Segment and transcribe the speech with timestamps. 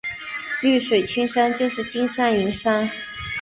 [0.63, 2.89] 绿水青山就是金山银山